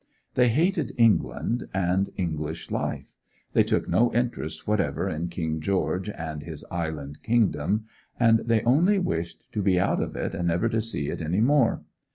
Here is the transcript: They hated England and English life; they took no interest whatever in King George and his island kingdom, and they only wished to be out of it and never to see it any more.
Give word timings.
They 0.33 0.49
hated 0.49 0.93
England 0.97 1.65
and 1.75 2.09
English 2.17 2.71
life; 2.71 3.13
they 3.53 3.61
took 3.61 3.87
no 3.87 4.11
interest 4.15 4.67
whatever 4.67 5.07
in 5.07 5.27
King 5.27 5.59
George 5.61 6.09
and 6.09 6.41
his 6.41 6.65
island 6.71 7.21
kingdom, 7.21 7.85
and 8.19 8.39
they 8.39 8.63
only 8.63 8.97
wished 8.97 9.43
to 9.51 9.61
be 9.61 9.79
out 9.79 10.01
of 10.01 10.15
it 10.15 10.33
and 10.33 10.47
never 10.47 10.69
to 10.69 10.81
see 10.81 11.09
it 11.09 11.21
any 11.21 11.41
more. 11.41 11.83